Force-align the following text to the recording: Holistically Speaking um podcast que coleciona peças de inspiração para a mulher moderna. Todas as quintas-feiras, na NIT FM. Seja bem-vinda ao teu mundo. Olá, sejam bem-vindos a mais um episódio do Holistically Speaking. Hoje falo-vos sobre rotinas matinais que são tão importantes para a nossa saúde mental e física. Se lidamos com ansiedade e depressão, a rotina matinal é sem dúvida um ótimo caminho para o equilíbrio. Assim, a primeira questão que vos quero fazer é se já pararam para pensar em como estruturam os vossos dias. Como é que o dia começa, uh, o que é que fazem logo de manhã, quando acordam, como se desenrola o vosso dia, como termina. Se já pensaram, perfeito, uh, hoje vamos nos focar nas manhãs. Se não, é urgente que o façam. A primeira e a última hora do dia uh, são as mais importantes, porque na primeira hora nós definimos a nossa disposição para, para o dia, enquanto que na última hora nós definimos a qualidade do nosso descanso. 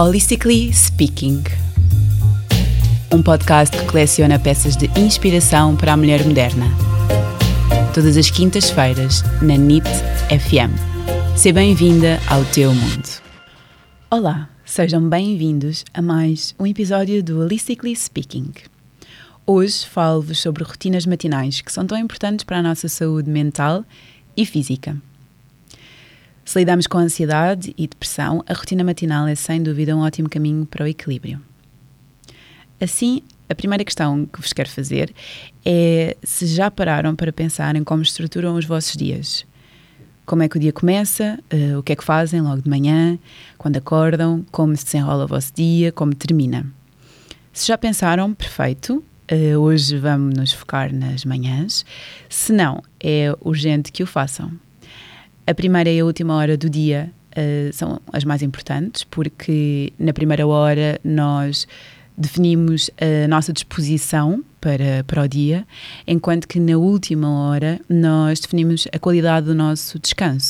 Holistically 0.00 0.72
Speaking 0.72 1.42
um 3.12 3.20
podcast 3.20 3.76
que 3.76 3.84
coleciona 3.84 4.38
peças 4.38 4.76
de 4.76 4.86
inspiração 4.96 5.74
para 5.74 5.94
a 5.94 5.96
mulher 5.96 6.24
moderna. 6.24 6.66
Todas 7.92 8.16
as 8.16 8.30
quintas-feiras, 8.30 9.24
na 9.42 9.56
NIT 9.56 9.88
FM. 10.28 10.70
Seja 11.36 11.52
bem-vinda 11.52 12.20
ao 12.28 12.44
teu 12.44 12.72
mundo. 12.72 13.08
Olá, 14.08 14.48
sejam 14.64 15.08
bem-vindos 15.08 15.84
a 15.92 16.00
mais 16.00 16.54
um 16.60 16.66
episódio 16.66 17.20
do 17.20 17.40
Holistically 17.40 17.96
Speaking. 17.96 18.52
Hoje 19.44 19.84
falo-vos 19.84 20.38
sobre 20.38 20.62
rotinas 20.62 21.06
matinais 21.06 21.60
que 21.60 21.72
são 21.72 21.84
tão 21.84 21.98
importantes 21.98 22.44
para 22.44 22.58
a 22.58 22.62
nossa 22.62 22.88
saúde 22.88 23.28
mental 23.28 23.84
e 24.36 24.46
física. 24.46 24.96
Se 26.48 26.58
lidamos 26.58 26.86
com 26.86 26.96
ansiedade 26.96 27.74
e 27.76 27.86
depressão, 27.86 28.42
a 28.48 28.54
rotina 28.54 28.82
matinal 28.82 29.28
é 29.28 29.34
sem 29.34 29.62
dúvida 29.62 29.94
um 29.94 30.00
ótimo 30.00 30.30
caminho 30.30 30.64
para 30.64 30.82
o 30.82 30.86
equilíbrio. 30.86 31.42
Assim, 32.80 33.20
a 33.50 33.54
primeira 33.54 33.84
questão 33.84 34.24
que 34.24 34.40
vos 34.40 34.54
quero 34.54 34.70
fazer 34.70 35.14
é 35.62 36.16
se 36.22 36.46
já 36.46 36.70
pararam 36.70 37.14
para 37.14 37.30
pensar 37.34 37.76
em 37.76 37.84
como 37.84 38.00
estruturam 38.00 38.54
os 38.54 38.64
vossos 38.64 38.96
dias. 38.96 39.44
Como 40.24 40.42
é 40.42 40.48
que 40.48 40.56
o 40.56 40.58
dia 40.58 40.72
começa, 40.72 41.38
uh, 41.52 41.80
o 41.80 41.82
que 41.82 41.92
é 41.92 41.96
que 41.96 42.02
fazem 42.02 42.40
logo 42.40 42.62
de 42.62 42.70
manhã, 42.70 43.18
quando 43.58 43.76
acordam, 43.76 44.42
como 44.50 44.74
se 44.74 44.86
desenrola 44.86 45.24
o 45.24 45.28
vosso 45.28 45.52
dia, 45.54 45.92
como 45.92 46.14
termina. 46.14 46.64
Se 47.52 47.68
já 47.68 47.76
pensaram, 47.76 48.32
perfeito, 48.32 49.04
uh, 49.30 49.58
hoje 49.58 49.98
vamos 49.98 50.34
nos 50.34 50.52
focar 50.54 50.94
nas 50.94 51.26
manhãs. 51.26 51.84
Se 52.26 52.54
não, 52.54 52.82
é 52.98 53.36
urgente 53.42 53.92
que 53.92 54.02
o 54.02 54.06
façam. 54.06 54.50
A 55.48 55.54
primeira 55.54 55.88
e 55.88 55.98
a 55.98 56.04
última 56.04 56.34
hora 56.36 56.58
do 56.58 56.68
dia 56.68 57.10
uh, 57.32 57.72
são 57.72 57.98
as 58.12 58.22
mais 58.22 58.42
importantes, 58.42 59.02
porque 59.04 59.94
na 59.98 60.12
primeira 60.12 60.46
hora 60.46 61.00
nós 61.02 61.66
definimos 62.18 62.90
a 63.00 63.26
nossa 63.28 63.50
disposição 63.50 64.44
para, 64.60 65.02
para 65.06 65.22
o 65.22 65.26
dia, 65.26 65.66
enquanto 66.06 66.46
que 66.46 66.60
na 66.60 66.76
última 66.76 67.30
hora 67.30 67.80
nós 67.88 68.40
definimos 68.40 68.86
a 68.92 68.98
qualidade 68.98 69.46
do 69.46 69.54
nosso 69.54 69.98
descanso. 69.98 70.46